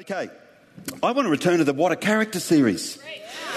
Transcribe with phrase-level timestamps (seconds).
[0.00, 0.28] Okay,
[1.04, 2.98] I want to return to the What a Character series.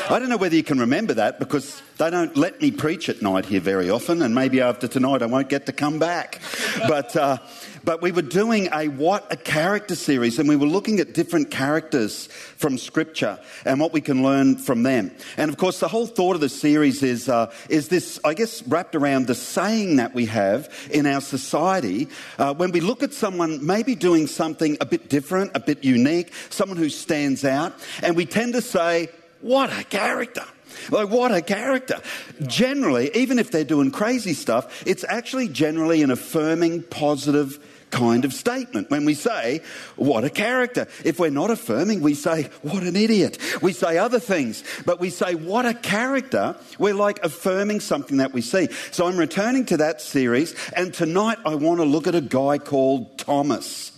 [0.09, 3.21] I don't know whether you can remember that because they don't let me preach at
[3.21, 6.39] night here very often, and maybe after tonight I won't get to come back.
[6.87, 7.39] But, uh,
[7.83, 11.51] but we were doing a What a Character series, and we were looking at different
[11.51, 15.11] characters from Scripture and what we can learn from them.
[15.35, 18.65] And of course, the whole thought of the series is, uh, is this, I guess,
[18.65, 22.07] wrapped around the saying that we have in our society
[22.39, 26.31] uh, when we look at someone maybe doing something a bit different, a bit unique,
[26.49, 29.09] someone who stands out, and we tend to say,
[29.47, 30.43] What a character!
[30.91, 32.01] Like, what a character.
[32.45, 37.57] Generally, even if they're doing crazy stuff, it's actually generally an affirming, positive
[37.89, 39.61] kind of statement when we say,
[39.95, 40.85] what a character.
[41.05, 43.37] If we're not affirming, we say, what an idiot.
[43.61, 46.57] We say other things, but we say, what a character.
[46.77, 48.67] We're like affirming something that we see.
[48.91, 52.57] So I'm returning to that series, and tonight I want to look at a guy
[52.57, 53.97] called Thomas.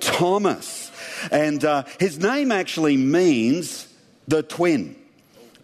[0.00, 0.90] Thomas.
[1.30, 3.86] And uh, his name actually means
[4.28, 4.96] the twin.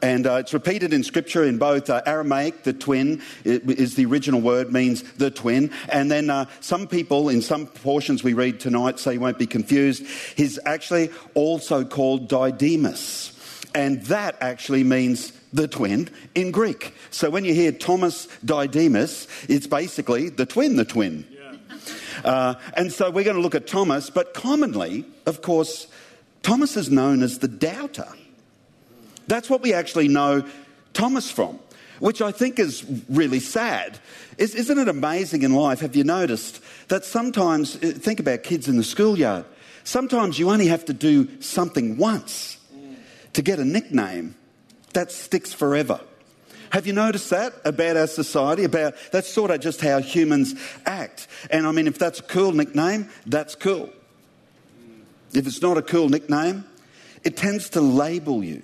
[0.03, 4.41] And uh, it's repeated in scripture in both uh, Aramaic, the twin is the original
[4.41, 5.70] word, means the twin.
[5.89, 9.47] And then uh, some people, in some portions we read tonight, so you won't be
[9.47, 10.05] confused,
[10.37, 13.31] he's actually also called Didymus.
[13.77, 16.94] And that actually means the twin in Greek.
[17.11, 21.27] So when you hear Thomas Didymus, it's basically the twin, the twin.
[21.31, 22.28] Yeah.
[22.28, 25.87] Uh, and so we're going to look at Thomas, but commonly, of course,
[26.42, 28.09] Thomas is known as the doubter.
[29.28, 30.45] That's what we actually know
[30.92, 31.59] Thomas from,
[32.01, 33.98] which I think is really sad.
[34.39, 35.81] Is, not it amazing in life?
[35.81, 39.45] Have you noticed that sometimes, uh, think about kids in the schoolyard,
[39.84, 42.59] sometimes you only have to do something once
[43.33, 44.34] to get a nickname
[44.93, 46.00] that sticks forever.
[46.70, 48.65] Have you noticed that about our society?
[48.65, 50.55] About that's sort of just how humans
[50.87, 51.28] act.
[51.50, 53.91] And I mean, if that's a cool nickname, that's cool.
[55.34, 56.65] If it's not a cool nickname,
[57.25, 58.62] it tends to label you.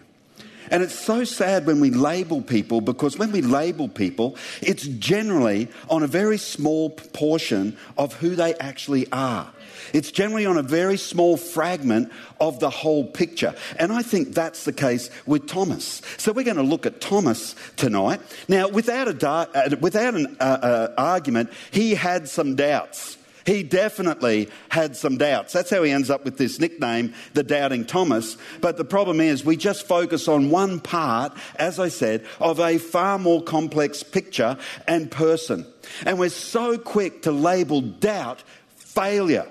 [0.71, 5.69] And it's so sad when we label people because when we label people, it's generally
[5.91, 9.53] on a very small portion of who they actually are.
[9.93, 13.55] It's generally on a very small fragment of the whole picture.
[13.79, 16.03] And I think that's the case with Thomas.
[16.17, 18.21] So we're going to look at Thomas tonight.
[18.49, 23.18] Now, without, a uh, without an uh, uh, argument, he had some doubts.
[23.49, 25.55] He definitely had some doubts.
[25.55, 28.37] That's how he ends up with this nickname, the Doubting Thomas.
[28.61, 32.77] But the problem is, we just focus on one part, as I said, of a
[32.77, 35.67] far more complex picture and person.
[36.05, 38.43] And we're so quick to label doubt
[38.77, 39.51] failure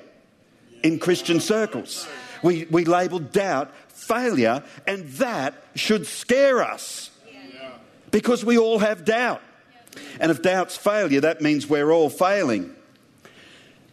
[0.84, 2.08] in Christian circles.
[2.44, 7.10] We, we label doubt failure, and that should scare us
[8.12, 9.42] because we all have doubt.
[10.20, 12.76] And if doubt's failure, that means we're all failing.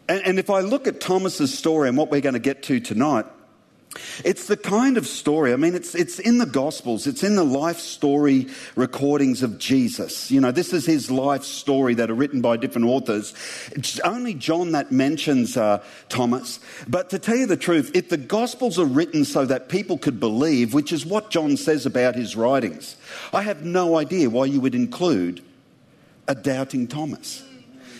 [0.07, 2.79] And, and if I look at Thomas's story and what we're going to get to
[2.79, 3.25] tonight,
[4.25, 7.45] it's the kind of story, I mean, it's, it's in the Gospels, it's in the
[7.45, 10.29] life story recordings of Jesus.
[10.29, 13.33] You know, this is his life story that are written by different authors.
[13.71, 16.59] It's only John that mentions uh, Thomas.
[16.87, 20.19] But to tell you the truth, if the Gospels are written so that people could
[20.19, 22.97] believe, which is what John says about his writings,
[23.31, 25.41] I have no idea why you would include
[26.27, 27.44] a doubting Thomas.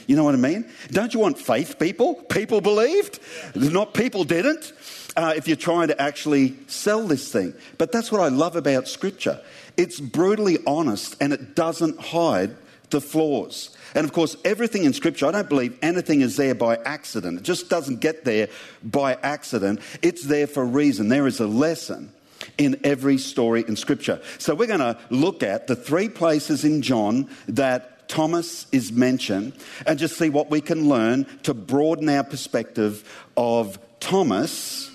[0.08, 0.70] You know what I mean?
[0.90, 2.16] Don't you want faith people?
[2.16, 3.20] People believed,
[3.56, 4.74] not people didn't.
[5.18, 7.54] Uh, if you're trying to actually sell this thing.
[7.78, 9.42] But that's what I love about Scripture.
[9.78, 12.54] It's brutally honest and it doesn't hide
[12.90, 13.76] the flaws.
[13.94, 17.40] And of course, everything in Scripture, I don't believe anything is there by accident.
[17.40, 18.50] It just doesn't get there
[18.84, 19.80] by accident.
[20.02, 21.08] It's there for a reason.
[21.08, 22.12] There is a lesson
[22.58, 24.22] in every story in Scripture.
[24.38, 29.54] So we're going to look at the three places in John that Thomas is mentioned
[29.86, 34.92] and just see what we can learn to broaden our perspective of Thomas,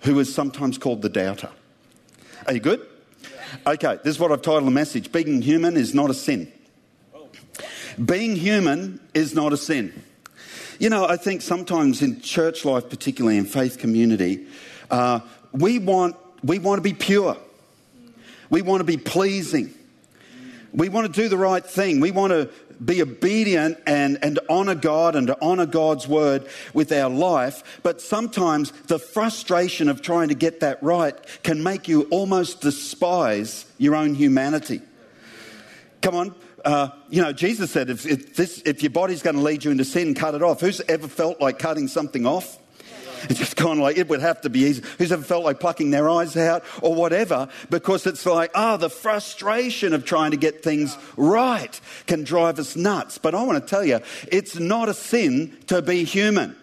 [0.00, 1.50] who is sometimes called the doubter.
[2.46, 2.86] Are you good?
[3.66, 6.52] Okay, this is what I've titled the message Being human is not a sin.
[8.02, 10.02] Being human is not a sin.
[10.78, 14.46] You know, I think sometimes in church life, particularly in faith community,
[14.90, 15.20] uh,
[15.52, 17.36] we, want, we want to be pure.
[18.50, 19.72] We want to be pleasing.
[20.72, 22.00] We want to do the right thing.
[22.00, 22.50] We want to
[22.84, 27.80] be obedient and, and honor God and to honor God's word with our life.
[27.82, 33.64] But sometimes the frustration of trying to get that right can make you almost despise
[33.78, 34.82] your own humanity.
[36.02, 36.34] Come on.
[36.64, 39.70] Uh, you know, Jesus said, if, if, this, if your body's going to lead you
[39.70, 40.60] into sin, cut it off.
[40.60, 42.58] Who's ever felt like cutting something off?
[43.24, 44.82] It's just kind of like it would have to be easy.
[44.98, 47.48] Who's ever felt like plucking their eyes out or whatever?
[47.70, 52.58] Because it's like, ah, oh, the frustration of trying to get things right can drive
[52.58, 53.18] us nuts.
[53.18, 56.56] But I want to tell you, it's not a sin to be human.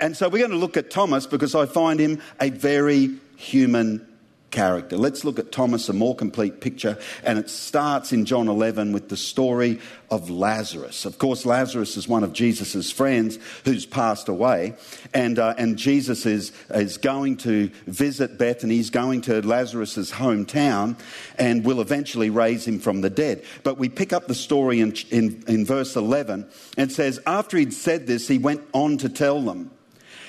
[0.00, 4.06] And so we're going to look at Thomas because I find him a very human
[4.54, 4.96] character.
[4.96, 9.08] Let's look at Thomas, a more complete picture, and it starts in John 11 with
[9.08, 9.80] the story
[10.10, 11.04] of Lazarus.
[11.04, 14.76] Of course, Lazarus is one of Jesus' friends who's passed away,
[15.12, 18.76] and, uh, and Jesus is, is going to visit Bethany.
[18.76, 20.96] He's going to Lazarus' hometown
[21.36, 23.44] and will eventually raise him from the dead.
[23.64, 26.46] But we pick up the story in, in, in verse 11
[26.78, 29.72] and says, After he'd said this, he went on to tell them,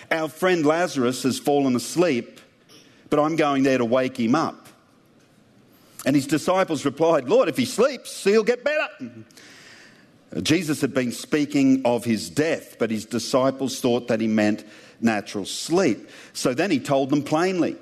[0.10, 2.35] Our friend Lazarus has fallen asleep
[3.10, 4.68] but I'm going there to wake him up.
[6.06, 8.88] And his disciples replied, Lord, if he sleeps, he'll get better.
[10.44, 14.64] Jesus had been speaking of his death, but his disciples thought that he meant
[15.02, 16.10] natural sleep.
[16.34, 17.78] So then he told them plainly,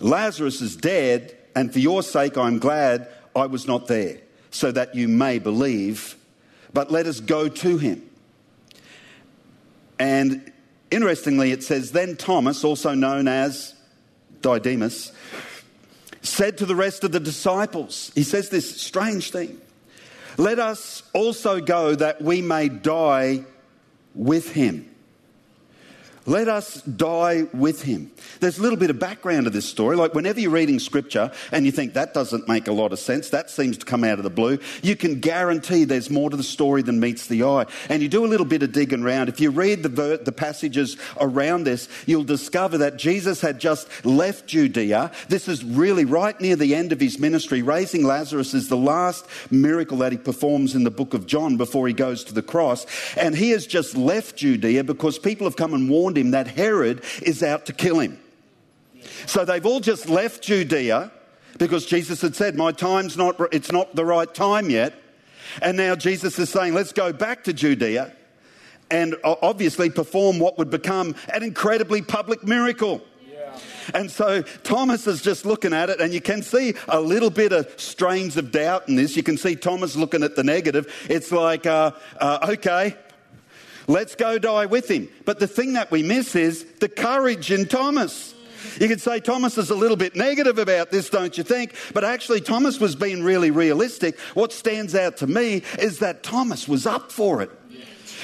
[0.00, 4.18] Lazarus is dead, and for your sake I'm glad I was not there,
[4.50, 6.16] so that you may believe.
[6.72, 8.02] But let us go to him.
[9.98, 10.52] And
[10.90, 13.74] interestingly, it says, Then Thomas, also known as
[14.40, 15.12] Didymus,
[16.22, 19.60] said to the rest of the disciples, he says this strange thing
[20.38, 23.44] let us also go that we may die
[24.14, 24.94] with him.
[26.26, 28.10] Let us die with him.
[28.40, 29.94] There's a little bit of background to this story.
[29.96, 33.30] Like whenever you're reading scripture and you think that doesn't make a lot of sense,
[33.30, 36.42] that seems to come out of the blue, you can guarantee there's more to the
[36.42, 37.66] story than meets the eye.
[37.88, 39.28] And you do a little bit of digging around.
[39.28, 43.88] If you read the, ver- the passages around this, you'll discover that Jesus had just
[44.04, 45.12] left Judea.
[45.28, 47.62] This is really right near the end of his ministry.
[47.62, 51.86] Raising Lazarus is the last miracle that he performs in the book of John before
[51.86, 52.84] he goes to the cross.
[53.16, 57.02] And he has just left Judea because people have come and warned him that Herod
[57.22, 58.18] is out to kill him.
[59.26, 61.12] So they've all just left Judea
[61.58, 64.94] because Jesus had said, My time's not, it's not the right time yet.
[65.62, 68.12] And now Jesus is saying, Let's go back to Judea
[68.90, 73.02] and obviously perform what would become an incredibly public miracle.
[73.94, 77.52] And so Thomas is just looking at it, and you can see a little bit
[77.52, 79.16] of strains of doubt in this.
[79.16, 80.92] You can see Thomas looking at the negative.
[81.08, 82.96] It's like, uh, uh, okay,
[83.86, 85.08] Let's go die with him.
[85.24, 88.34] But the thing that we miss is the courage in Thomas.
[88.80, 91.74] You could say Thomas is a little bit negative about this, don't you think?
[91.94, 94.18] But actually, Thomas was being really realistic.
[94.34, 97.50] What stands out to me is that Thomas was up for it.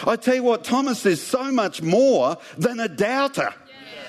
[0.04, 3.54] I tell you what, Thomas is so much more than a doubter.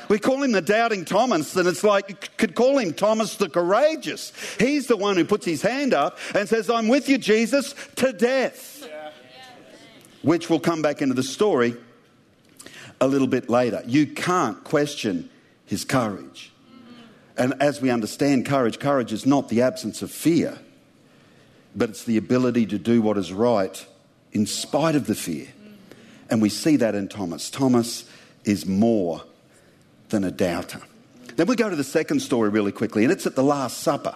[0.09, 3.47] We call him the doubting Thomas, and it's like you could call him Thomas the
[3.47, 4.33] courageous.
[4.59, 8.11] He's the one who puts his hand up and says, I'm with you, Jesus, to
[8.11, 8.72] death
[10.23, 11.75] which will come back into the story
[12.99, 13.83] a little bit later.
[13.85, 15.29] You can't question
[15.65, 16.51] his courage.
[17.37, 20.59] And as we understand courage, courage is not the absence of fear,
[21.75, 23.85] but it's the ability to do what is right
[24.31, 25.47] in spite of the fear.
[26.29, 27.49] And we see that in Thomas.
[27.49, 28.05] Thomas
[28.45, 29.23] is more
[30.09, 30.81] than a doubter.
[31.35, 34.15] Then we go to the second story really quickly, and it's at the Last Supper.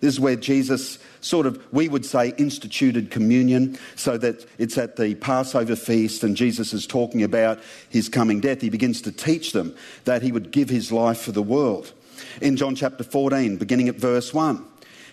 [0.00, 4.96] This is where Jesus sort of, we would say, instituted communion, so that it's at
[4.96, 8.60] the Passover feast and Jesus is talking about his coming death.
[8.60, 9.74] He begins to teach them
[10.04, 11.92] that he would give his life for the world.
[12.40, 14.64] In John chapter 14, beginning at verse 1,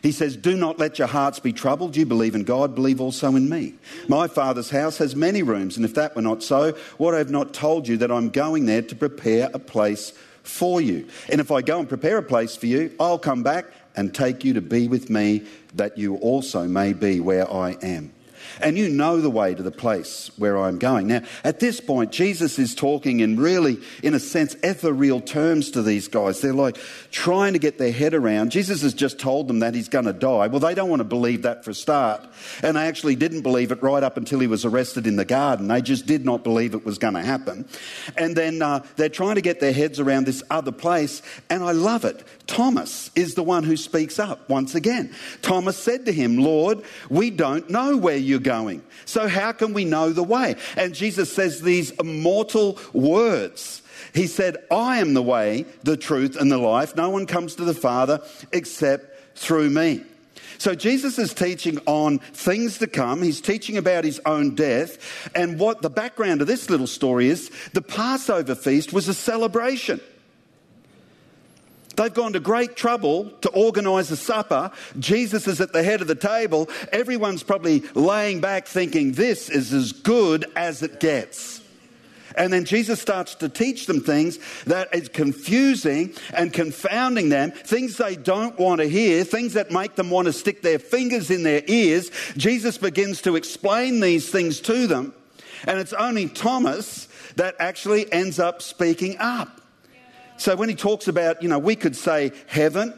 [0.01, 1.97] he says, Do not let your hearts be troubled.
[1.97, 3.73] You believe in God, believe also in me.
[4.07, 7.31] My Father's house has many rooms, and if that were not so, what I have
[7.31, 10.13] not told you that I'm going there to prepare a place
[10.43, 11.07] for you.
[11.29, 14.43] And if I go and prepare a place for you, I'll come back and take
[14.43, 15.43] you to be with me,
[15.75, 18.14] that you also may be where I am
[18.61, 21.07] and you know the way to the place where I'm going.
[21.07, 25.81] Now, at this point, Jesus is talking in really, in a sense, ethereal terms to
[25.81, 26.41] these guys.
[26.41, 26.77] They're like
[27.11, 28.51] trying to get their head around.
[28.51, 30.47] Jesus has just told them that he's going to die.
[30.47, 32.25] Well, they don't want to believe that for a start.
[32.61, 35.67] And they actually didn't believe it right up until he was arrested in the garden.
[35.67, 37.67] They just did not believe it was going to happen.
[38.17, 41.21] And then uh, they're trying to get their heads around this other place.
[41.49, 42.23] And I love it.
[42.47, 45.13] Thomas is the one who speaks up once again.
[45.41, 48.83] Thomas said to him, Lord, we don't know where you're going.
[49.05, 50.55] So how can we know the way?
[50.75, 53.81] And Jesus says these immortal words.
[54.13, 56.95] He said, I am the way, the truth, and the life.
[56.95, 60.03] No one comes to the Father except through me.
[60.57, 63.21] So Jesus is teaching on things to come.
[63.21, 65.29] He's teaching about his own death.
[65.35, 69.99] And what the background of this little story is the Passover feast was a celebration.
[71.95, 74.71] They've gone to great trouble to organise a supper.
[74.99, 76.69] Jesus is at the head of the table.
[76.91, 81.61] Everyone's probably laying back thinking, this is as good as it gets.
[82.37, 87.97] And then Jesus starts to teach them things that is confusing and confounding them, things
[87.97, 91.43] they don't want to hear, things that make them want to stick their fingers in
[91.43, 92.11] their ears.
[92.35, 95.13] Jesus begins to explain these things to them.
[95.65, 99.61] And it's only Thomas that actually ends up speaking up.
[100.37, 102.93] So when he talks about, you know, we could say heaven,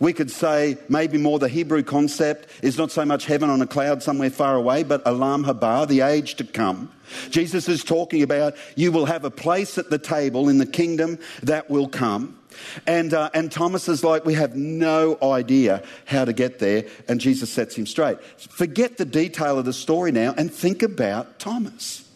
[0.00, 3.66] we could say maybe more the Hebrew concept is not so much heaven on a
[3.66, 6.90] cloud somewhere far away, but Olam Haba, the age to come.
[7.30, 11.18] Jesus is talking about you will have a place at the table in the kingdom
[11.42, 12.38] that will come.
[12.86, 16.84] And, uh, and Thomas is like, we have no idea how to get there.
[17.08, 18.22] And Jesus sets him straight.
[18.22, 22.08] Forget the detail of the story now and think about Thomas.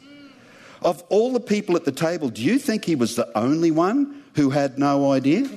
[0.80, 4.22] Of all the people at the table, do you think he was the only one
[4.38, 5.49] who had no idea?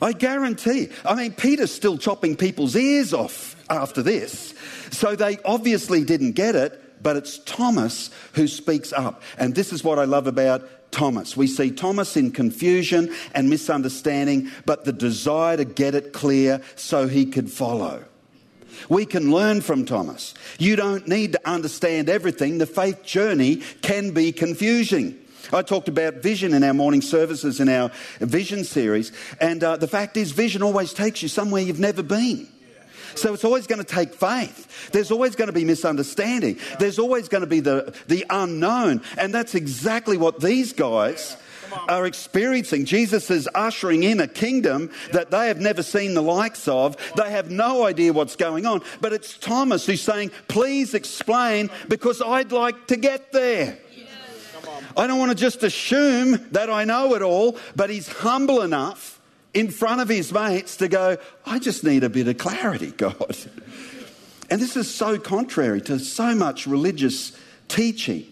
[0.00, 0.88] I guarantee.
[1.04, 4.54] I mean, Peter's still chopping people's ears off after this.
[4.90, 9.20] So they obviously didn't get it, but it's Thomas who speaks up.
[9.36, 11.36] And this is what I love about Thomas.
[11.36, 17.06] We see Thomas in confusion and misunderstanding, but the desire to get it clear so
[17.06, 18.02] he could follow.
[18.88, 20.32] We can learn from Thomas.
[20.58, 22.56] You don't need to understand everything.
[22.56, 25.18] The faith journey can be confusing.
[25.52, 29.88] I talked about vision in our morning services in our vision series, and uh, the
[29.88, 32.48] fact is, vision always takes you somewhere you've never been.
[33.14, 34.90] So it's always going to take faith.
[34.92, 36.58] There's always going to be misunderstanding.
[36.78, 39.02] There's always going to be the, the unknown.
[39.18, 41.36] And that's exactly what these guys
[41.88, 42.84] are experiencing.
[42.84, 46.96] Jesus is ushering in a kingdom that they have never seen the likes of.
[47.16, 48.82] They have no idea what's going on.
[49.00, 53.78] But it's Thomas who's saying, Please explain because I'd like to get there.
[54.96, 59.20] I don't want to just assume that I know it all, but he's humble enough
[59.54, 63.36] in front of his mates to go, I just need a bit of clarity, God.
[64.50, 67.32] And this is so contrary to so much religious
[67.68, 68.30] teaching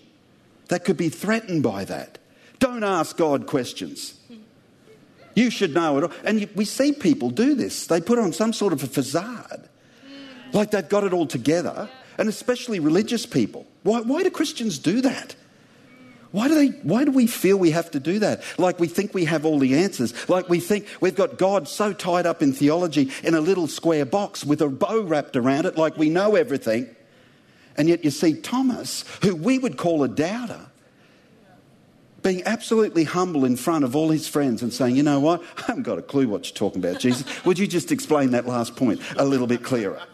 [0.68, 2.18] that could be threatened by that.
[2.58, 4.20] Don't ask God questions.
[5.34, 6.12] You should know it all.
[6.22, 7.86] And we see people do this.
[7.86, 9.66] They put on some sort of a facade,
[10.52, 11.88] like they've got it all together,
[12.18, 13.66] and especially religious people.
[13.82, 15.34] Why, why do Christians do that?
[16.32, 18.42] Why do, they, why do we feel we have to do that?
[18.56, 20.28] Like we think we have all the answers.
[20.28, 24.04] Like we think we've got God so tied up in theology in a little square
[24.04, 26.88] box with a bow wrapped around it, like we know everything.
[27.76, 30.66] And yet you see Thomas, who we would call a doubter,
[32.22, 35.42] being absolutely humble in front of all his friends and saying, You know what?
[35.56, 37.24] I haven't got a clue what you're talking about, Jesus.
[37.46, 40.00] Would you just explain that last point a little bit clearer?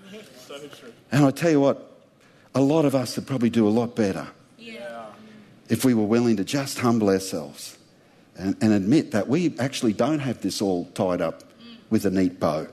[1.12, 1.88] And I tell you what,
[2.52, 4.26] a lot of us would probably do a lot better
[5.68, 7.76] if we were willing to just humble ourselves
[8.36, 11.42] and, and admit that we actually don't have this all tied up
[11.90, 12.66] with a neat bow.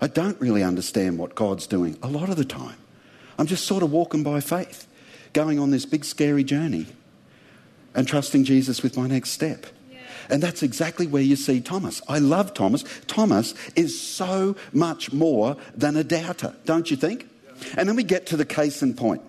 [0.00, 2.76] I don't really understand what God's doing a lot of the time.
[3.38, 4.86] I'm just sort of walking by faith,
[5.32, 6.86] going on this big scary journey
[7.94, 9.66] and trusting Jesus with my next step.
[10.28, 12.00] And that's exactly where you see Thomas.
[12.08, 12.84] I love Thomas.
[13.06, 17.28] Thomas is so much more than a doubter, don't you think?
[17.76, 19.22] And then we get to the case in point.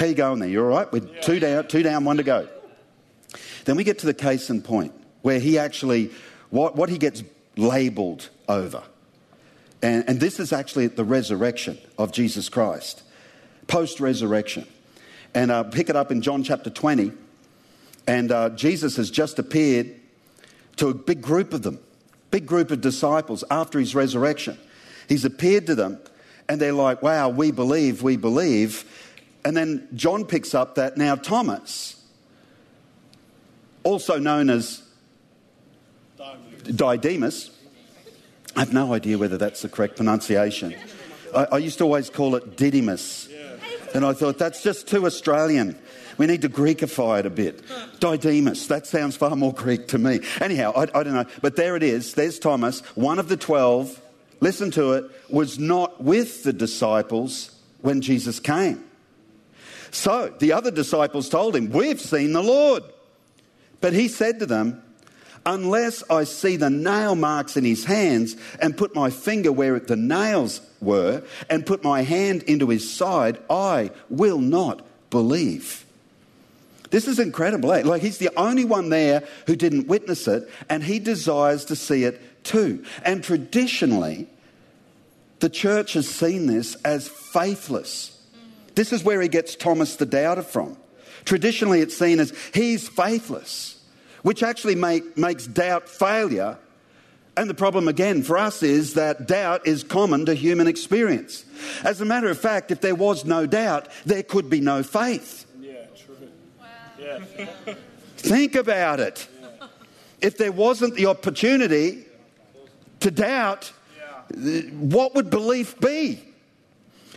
[0.00, 0.48] How you going there?
[0.48, 0.90] You all right?
[0.90, 1.20] With yeah.
[1.20, 2.48] two down, two down, one to go.
[3.66, 6.10] Then we get to the case in point where he actually,
[6.48, 7.22] what, what he gets
[7.58, 8.82] labeled over.
[9.82, 13.02] And, and this is actually at the resurrection of Jesus Christ,
[13.66, 14.66] post resurrection.
[15.34, 17.12] And uh, pick it up in John chapter 20.
[18.06, 19.94] And uh, Jesus has just appeared
[20.76, 21.78] to a big group of them,
[22.30, 24.56] big group of disciples after his resurrection.
[25.10, 25.98] He's appeared to them,
[26.48, 28.86] and they're like, wow, we believe, we believe.
[29.44, 32.02] And then John picks up that now Thomas,
[33.82, 34.82] also known as
[36.64, 37.50] Didymus,
[38.56, 40.74] I have no idea whether that's the correct pronunciation.
[41.34, 43.28] I, I used to always call it Didymus.
[43.94, 45.78] And I thought, that's just too Australian.
[46.18, 47.62] We need to Greekify it a bit.
[47.98, 50.20] Didymus, that sounds far more Greek to me.
[50.40, 51.24] Anyhow, I, I, don't know.
[51.40, 52.14] But there it is.
[52.14, 54.00] There's Thomas, one of the twelve.
[54.40, 58.84] Listen to it, was not with the disciples when Jesus came.
[59.90, 62.84] So the other disciples told him, We've seen the Lord.
[63.80, 64.82] But he said to them,
[65.46, 69.96] Unless I see the nail marks in his hands and put my finger where the
[69.96, 75.86] nails were and put my hand into his side, I will not believe.
[76.90, 77.72] This is incredible.
[77.72, 77.82] Eh?
[77.84, 82.04] Like he's the only one there who didn't witness it, and he desires to see
[82.04, 82.84] it too.
[83.04, 84.28] And traditionally,
[85.38, 88.19] the church has seen this as faithless.
[88.74, 90.76] This is where he gets Thomas the doubter from.
[91.24, 93.82] Traditionally, it's seen as he's faithless,
[94.22, 96.58] which actually make, makes doubt failure.
[97.36, 101.44] And the problem again for us is that doubt is common to human experience.
[101.84, 105.46] As a matter of fact, if there was no doubt, there could be no faith.
[105.60, 106.16] Yeah, true.
[106.58, 106.66] Wow.
[106.98, 107.74] Yeah.
[108.16, 109.26] Think about it.
[109.40, 109.66] Yeah.
[110.20, 112.04] If there wasn't the opportunity
[113.00, 113.72] to doubt,
[114.36, 114.60] yeah.
[114.70, 116.22] what would belief be?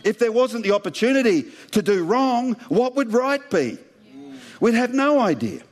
[0.04, 3.78] If there wasn't the opportunity to do wrong, what would right be?
[4.60, 5.62] We'd have no idea.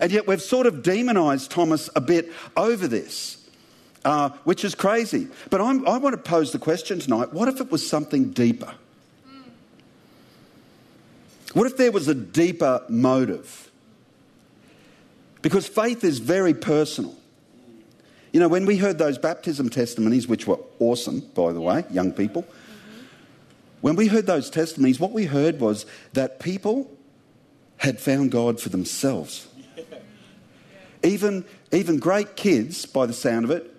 [0.00, 3.36] And yet we've sort of demonized Thomas a bit over this.
[4.02, 5.28] Uh, which is crazy.
[5.50, 8.74] But I'm, I want to pose the question tonight what if it was something deeper?
[11.52, 13.70] What if there was a deeper motive?
[15.42, 17.14] Because faith is very personal.
[18.32, 22.12] You know, when we heard those baptism testimonies, which were awesome, by the way, young
[22.12, 22.46] people,
[23.80, 26.90] when we heard those testimonies, what we heard was that people
[27.78, 29.46] had found God for themselves.
[31.02, 33.74] Even, even great kids, by the sound of it,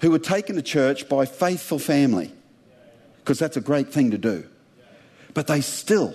[0.00, 2.32] who were taken to church by faithful family,
[3.18, 4.46] because that's a great thing to do.
[5.34, 6.14] But they still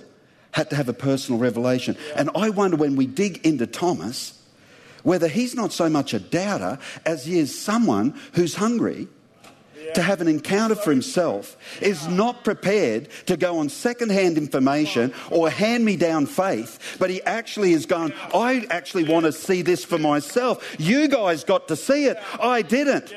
[0.52, 1.98] had to have a personal revelation.
[2.16, 4.42] And I wonder when we dig into Thomas,
[5.04, 9.10] whether he's not so much a doubter as he is someone who's hungry
[9.96, 15.50] to have an encounter for himself, is not prepared to go on second-hand information or
[15.50, 20.76] hand-me-down faith, but he actually is going, I actually want to see this for myself.
[20.80, 22.18] You guys got to see it.
[22.40, 23.14] I didn't.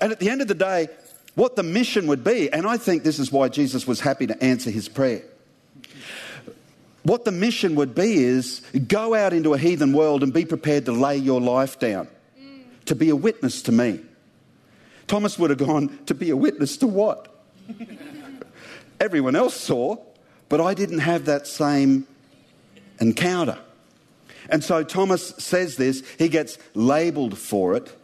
[0.00, 0.88] And at the end of the day,
[1.34, 4.42] what the mission would be, and I think this is why Jesus was happy to
[4.42, 5.22] answer his prayer.
[7.02, 10.86] What the mission would be is go out into a heathen world and be prepared
[10.86, 12.08] to lay your life down,
[12.86, 14.00] to be a witness to me.
[15.06, 17.28] Thomas would have gone, to be a witness to what?
[19.00, 19.96] Everyone else saw,
[20.48, 22.06] but I didn't have that same
[23.00, 23.58] encounter.
[24.48, 27.94] And so Thomas says this, he gets labeled for it.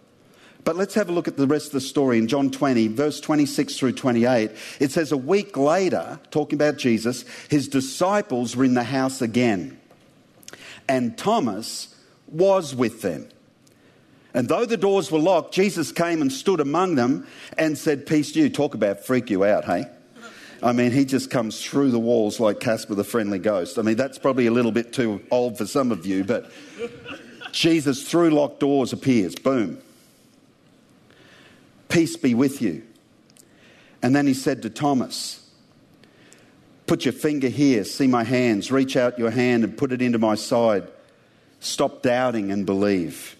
[0.64, 3.20] But let's have a look at the rest of the story in John 20, verse
[3.20, 4.50] 26 through 28.
[4.78, 9.78] It says, A week later, talking about Jesus, his disciples were in the house again,
[10.88, 11.94] and Thomas
[12.28, 13.28] was with them.
[14.32, 17.26] And though the doors were locked, Jesus came and stood among them
[17.58, 18.48] and said, Peace to you.
[18.48, 19.86] Talk about freak you out, hey?
[20.62, 23.78] I mean, he just comes through the walls like Casper the Friendly Ghost.
[23.78, 26.50] I mean, that's probably a little bit too old for some of you, but
[27.50, 29.34] Jesus through locked doors appears.
[29.34, 29.78] Boom.
[31.88, 32.82] Peace be with you.
[34.02, 35.36] And then he said to Thomas,
[36.86, 40.18] Put your finger here, see my hands, reach out your hand and put it into
[40.18, 40.88] my side.
[41.60, 43.36] Stop doubting and believe.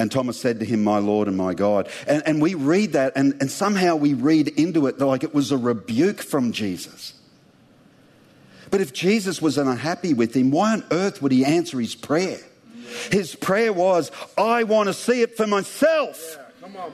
[0.00, 1.86] And Thomas said to him, My Lord and my God.
[2.06, 5.52] And, and we read that, and, and somehow we read into it like it was
[5.52, 7.12] a rebuke from Jesus.
[8.70, 12.38] But if Jesus was unhappy with him, why on earth would he answer his prayer?
[13.12, 16.38] His prayer was, I want to see it for myself.
[16.62, 16.88] Yeah.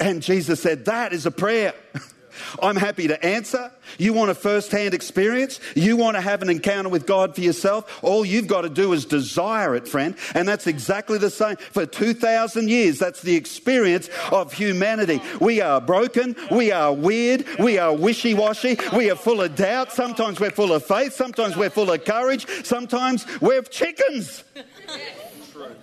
[0.00, 1.72] And Jesus said, That is a prayer.
[2.62, 3.70] I'm happy to answer.
[3.98, 5.60] You want a first hand experience?
[5.74, 8.00] You want to have an encounter with God for yourself?
[8.02, 10.16] All you've got to do is desire it, friend.
[10.34, 11.56] And that's exactly the same.
[11.56, 15.20] For 2,000 years, that's the experience of humanity.
[15.40, 16.36] We are broken.
[16.50, 17.46] We are weird.
[17.58, 18.78] We are wishy washy.
[18.94, 19.92] We are full of doubt.
[19.92, 21.12] Sometimes we're full of faith.
[21.12, 22.46] Sometimes we're full of courage.
[22.64, 24.44] Sometimes we're chickens.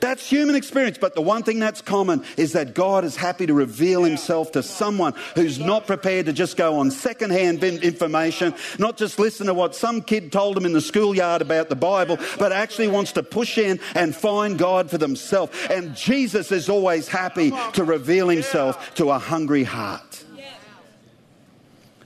[0.02, 0.98] That's human experience.
[0.98, 4.64] But the one thing that's common is that God is happy to reveal himself to
[4.64, 9.76] someone who's not prepared to just go on secondhand information, not just listen to what
[9.76, 13.58] some kid told them in the schoolyard about the Bible, but actually wants to push
[13.58, 15.56] in and find God for themselves.
[15.70, 20.26] And Jesus is always happy to reveal himself to a hungry heart.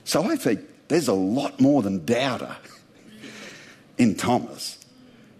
[0.04, 2.56] So I think there's a lot more than doubter
[3.98, 4.78] in Thomas.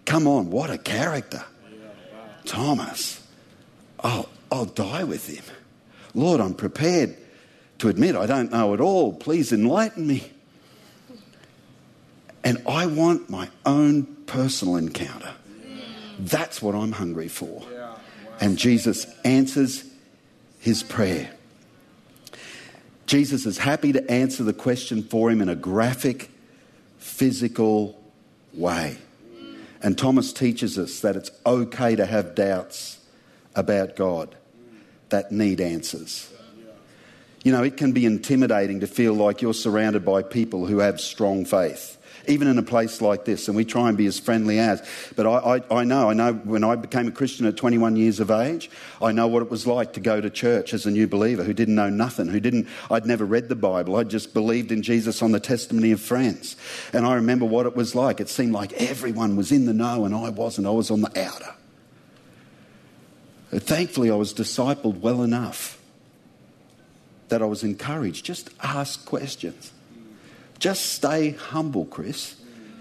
[0.05, 1.45] Come on, what a character.
[2.47, 3.21] Thomas,
[3.99, 5.43] I'll, I'll die with him.
[6.15, 7.15] Lord, I'm prepared
[7.79, 9.13] to admit I don't know at all.
[9.13, 10.31] Please enlighten me.
[12.43, 15.33] And I want my own personal encounter.
[16.17, 17.61] That's what I'm hungry for.
[18.39, 19.83] And Jesus answers
[20.59, 21.31] his prayer.
[23.05, 26.29] Jesus is happy to answer the question for him in a graphic,
[26.97, 28.01] physical
[28.53, 28.97] way.
[29.81, 32.99] And Thomas teaches us that it's okay to have doubts
[33.55, 34.35] about God
[35.09, 36.31] that need answers.
[37.43, 40.99] You know, it can be intimidating to feel like you're surrounded by people who have
[40.99, 41.96] strong faith
[42.27, 44.87] even in a place like this, and we try and be as friendly as.
[45.15, 48.19] But I, I, I, know, I know when I became a Christian at 21 years
[48.19, 48.69] of age,
[49.01, 51.53] I know what it was like to go to church as a new believer who
[51.53, 55.21] didn't know nothing, who didn't, I'd never read the Bible, I just believed in Jesus
[55.21, 56.55] on the testimony of friends.
[56.93, 58.19] And I remember what it was like.
[58.19, 61.19] It seemed like everyone was in the know and I wasn't, I was on the
[61.19, 61.53] outer.
[63.51, 65.79] But thankfully, I was discipled well enough
[67.29, 68.25] that I was encouraged.
[68.25, 69.71] Just ask questions.
[70.59, 72.35] Just stay humble, Chris.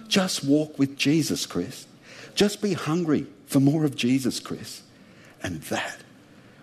[0.09, 1.87] Just walk with Jesus, Chris.
[2.35, 4.83] Just be hungry for more of Jesus, Chris.
[5.43, 5.99] And that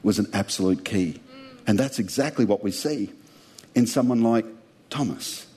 [0.01, 1.19] was an absolute key.
[1.67, 3.11] And that's exactly what we see
[3.75, 4.45] in someone like
[4.89, 5.47] Thomas.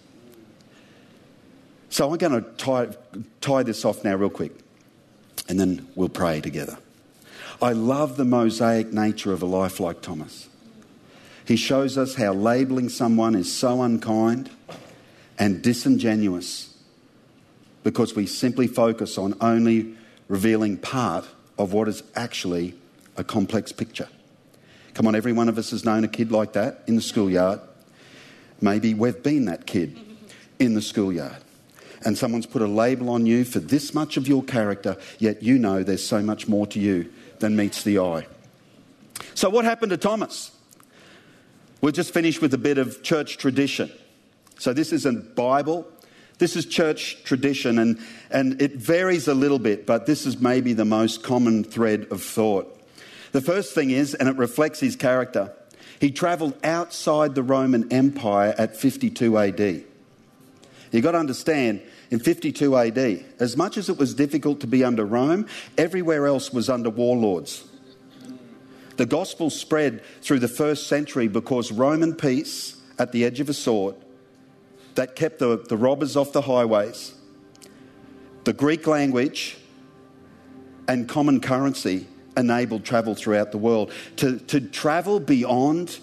[1.89, 2.89] So I'm going to tie,
[3.41, 4.53] tie this off now, real quick.
[5.49, 6.79] and then we'll pray together.
[7.63, 10.49] I love the mosaic nature of a life like Thomas.
[11.45, 14.51] He shows us how labeling someone is so unkind
[15.39, 16.75] and disingenuous
[17.83, 19.95] because we simply focus on only
[20.29, 21.25] revealing part
[21.59, 22.75] of what is actually
[23.17, 24.09] a complex picture.
[24.95, 27.61] Come on, every one of us has known a kid like that in the schoolyard.
[28.61, 29.99] Maybe we've been that kid
[30.59, 31.37] in the schoolyard.
[32.05, 35.59] And someone's put a label on you for this much of your character, yet you
[35.59, 38.27] know there's so much more to you than meets the eye.
[39.35, 40.53] So, what happened to Thomas?
[41.81, 43.91] We'll just finish with a bit of church tradition.
[44.59, 45.87] So, this isn't Bible,
[46.39, 47.99] this is church tradition, and,
[48.31, 52.23] and it varies a little bit, but this is maybe the most common thread of
[52.23, 52.73] thought.
[53.33, 55.53] The first thing is, and it reflects his character,
[55.99, 59.61] he travelled outside the Roman Empire at 52 AD.
[60.93, 64.85] You've got to understand, in 52 AD, as much as it was difficult to be
[64.85, 65.47] under Rome,
[65.79, 67.65] everywhere else was under warlords.
[68.99, 73.55] The gospel spread through the first century because Roman peace at the edge of a
[73.55, 73.95] sword
[74.97, 77.15] that kept the, the robbers off the highways,
[78.45, 79.57] the Greek language,
[80.89, 82.07] and common currency
[82.37, 83.93] enabled travel throughout the world.
[84.17, 85.99] To, to travel beyond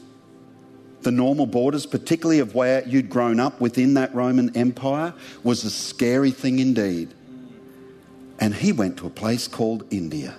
[1.02, 5.70] the normal borders, particularly of where you'd grown up within that Roman Empire, was a
[5.70, 7.14] scary thing indeed.
[8.40, 10.36] And he went to a place called India.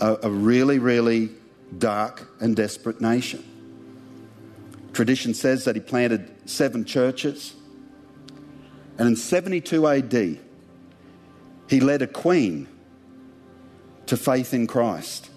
[0.00, 1.30] A, a really, really
[1.76, 3.44] dark and desperate nation.
[4.98, 7.54] Tradition says that he planted seven churches.
[8.98, 10.40] And in 72 AD,
[11.68, 12.66] he led a queen
[14.06, 15.30] to faith in Christ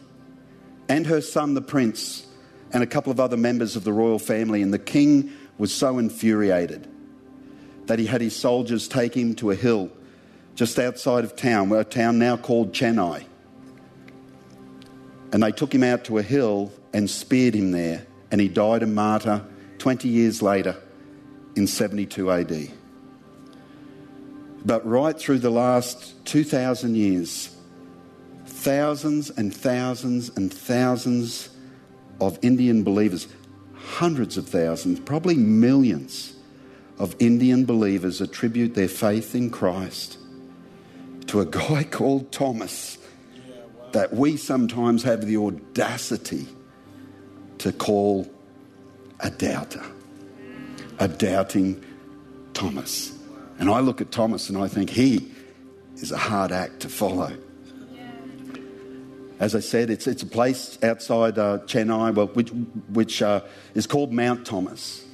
[0.90, 2.26] and her son, the prince,
[2.74, 4.64] and a couple of other members of the royal family.
[4.64, 6.88] And the king was so infuriated
[7.86, 9.92] that he had his soldiers take him to a hill
[10.56, 13.26] just outside of town, a town now called Chennai.
[15.32, 18.82] And they took him out to a hill and speared him there, and he died
[18.82, 19.44] a martyr
[19.78, 20.76] 20 years later
[21.56, 22.72] in 72 AD.
[24.64, 27.56] But right through the last 2,000 years,
[28.46, 31.50] thousands and thousands and thousands
[32.20, 33.28] of Indian believers,
[33.74, 36.36] hundreds of thousands, probably millions
[37.00, 40.20] of Indian believers attribute their faith in Christ
[41.28, 43.00] to a guy called Thomas
[43.94, 46.48] that we sometimes have the audacity
[47.62, 48.28] to call
[49.20, 49.84] a doubter,
[50.98, 51.84] a doubting
[52.54, 53.16] Thomas.
[53.60, 55.32] And I look at Thomas and I think he
[55.98, 57.32] is a hard act to follow.
[59.40, 62.50] As I said, it's, it's a place outside uh, Chennai, which,
[62.90, 63.42] which uh,
[63.76, 65.06] is called Mount Thomas,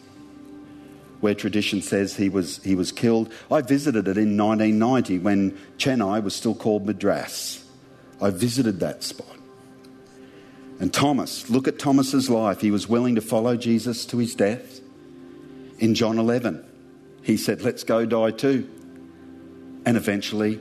[1.19, 3.31] where tradition says he was, he was killed.
[3.51, 7.65] I visited it in 1990 when Chennai was still called Madras.
[8.21, 9.36] I visited that spot.
[10.79, 12.61] And Thomas, look at Thomas's life.
[12.61, 14.79] He was willing to follow Jesus to his death.
[15.79, 16.63] In John 11,
[17.23, 18.69] he said, Let's go die too.
[19.85, 20.59] And eventually,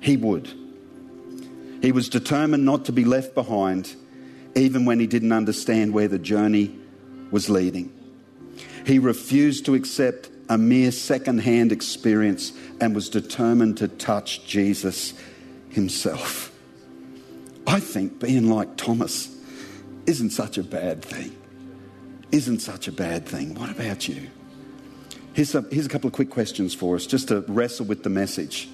[0.00, 0.52] he would.
[1.82, 3.94] He was determined not to be left behind,
[4.54, 6.76] even when he didn't understand where the journey
[7.30, 7.92] was leading.
[8.86, 15.14] He refused to accept a mere second hand experience and was determined to touch Jesus
[15.70, 16.52] himself.
[17.66, 19.33] I think being like Thomas
[20.06, 21.36] isn't such a bad thing.
[22.30, 23.54] Isn't such a bad thing.
[23.54, 24.28] What about you?
[25.34, 28.10] Here's a, here's a couple of quick questions for us just to wrestle with the
[28.10, 28.68] message.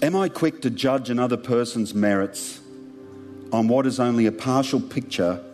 [0.00, 2.60] Am I quick to judge another person's merits
[3.52, 5.44] on what is only a partial picture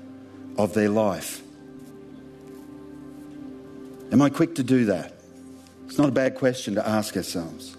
[0.58, 1.42] of their life?
[4.12, 5.14] Am I quick to do that?
[5.86, 7.76] It's not a bad question to ask ourselves.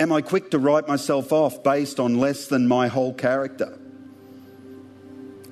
[0.00, 3.78] Am I quick to write myself off based on less than my whole character?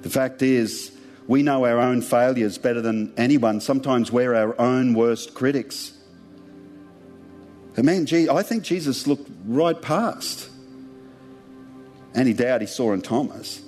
[0.02, 0.92] The fact is,
[1.26, 3.60] we know our own failures better than anyone.
[3.60, 5.92] Sometimes we're our own worst critics.
[7.74, 10.48] But man, gee, I think Jesus looked right past
[12.14, 13.62] any doubt he saw in Thomas.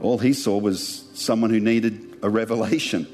[0.00, 3.04] All he saw was someone who needed a revelation.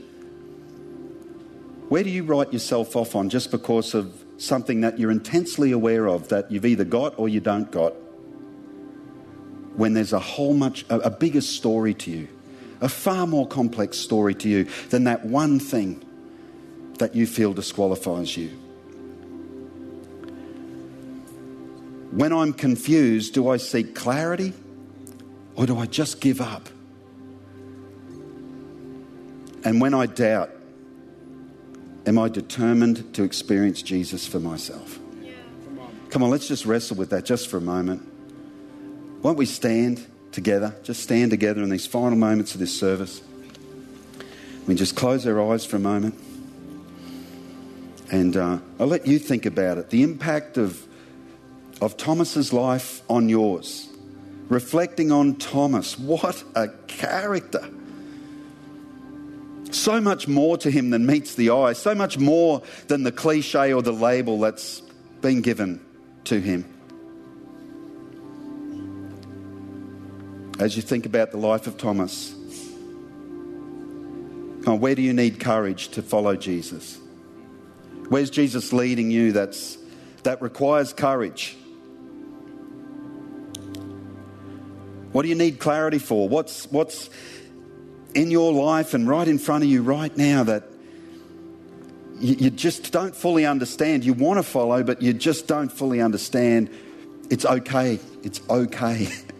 [1.88, 6.06] Where do you write yourself off on just because of something that you're intensely aware
[6.06, 7.94] of that you've either got or you don't got?
[9.78, 12.28] When there's a whole much, a, a bigger story to you,
[12.80, 16.04] a far more complex story to you than that one thing
[16.98, 18.48] that you feel disqualifies you.
[22.10, 24.52] When I'm confused, do I seek clarity
[25.54, 26.68] or do I just give up?
[29.64, 30.50] And when I doubt,
[32.08, 34.98] Am I determined to experience Jesus for myself?
[36.08, 38.07] Come on, let's just wrestle with that just for a moment.
[39.22, 40.74] Won't we stand together?
[40.84, 43.20] Just stand together in these final moments of this service.
[44.66, 46.14] We just close our eyes for a moment.
[48.10, 49.90] And uh, I'll let you think about it.
[49.90, 50.86] The impact of,
[51.80, 53.88] of Thomas's life on yours.
[54.48, 55.98] Reflecting on Thomas.
[55.98, 57.68] What a character.
[59.70, 63.72] So much more to him than meets the eye, so much more than the cliche
[63.72, 64.80] or the label that's
[65.20, 65.84] been given
[66.24, 66.64] to him.
[70.58, 72.34] As you think about the life of Thomas,
[74.64, 76.98] where do you need courage to follow Jesus?
[78.08, 79.78] Where's Jesus leading you that's,
[80.24, 81.56] that requires courage?
[85.12, 86.28] What do you need clarity for?
[86.28, 87.08] What's, what's
[88.14, 90.64] in your life and right in front of you right now that
[92.18, 94.04] you, you just don't fully understand?
[94.04, 96.68] You want to follow, but you just don't fully understand.
[97.30, 98.00] It's okay.
[98.22, 99.08] It's okay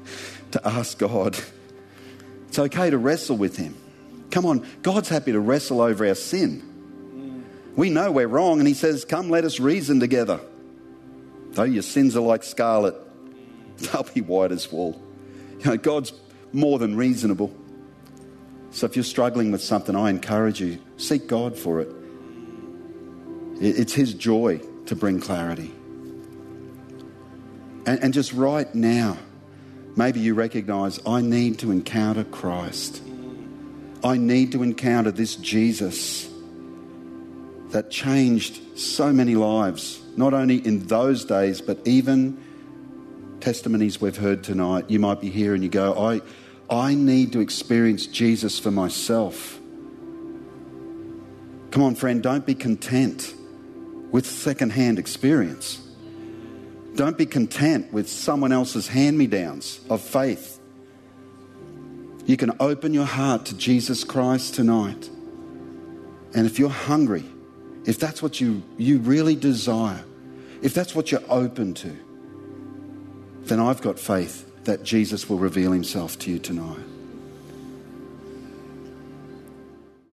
[0.52, 1.38] to ask God.
[2.48, 3.76] It's okay to wrestle with Him.
[4.30, 7.44] Come on, God's happy to wrestle over our sin.
[7.76, 10.40] We know we're wrong, and He says, Come, let us reason together.
[11.50, 12.94] Though your sins are like scarlet,
[13.78, 15.00] they'll be white as wool.
[15.60, 16.12] You know, God's
[16.52, 17.54] more than reasonable.
[18.70, 21.94] So if you're struggling with something, I encourage you, seek God for it.
[23.60, 25.72] It's His joy to bring clarity.
[27.86, 29.16] And, and just right now,
[29.98, 33.02] maybe you recognize I need to encounter Christ.
[34.04, 36.30] I need to encounter this Jesus
[37.70, 42.40] that changed so many lives, not only in those days, but even
[43.40, 44.88] testimonies we've heard tonight.
[44.88, 46.20] You might be here and you go, I,
[46.70, 49.58] I need to experience Jesus for myself.
[51.72, 53.34] Come on, friend, don't be content
[54.12, 55.87] with secondhand experience.
[56.98, 60.58] Don't be content with someone else's hand me downs of faith.
[62.26, 65.08] You can open your heart to Jesus Christ tonight.
[66.34, 67.22] And if you're hungry,
[67.86, 70.04] if that's what you, you really desire,
[70.60, 71.96] if that's what you're open to,
[73.42, 76.84] then I've got faith that Jesus will reveal himself to you tonight.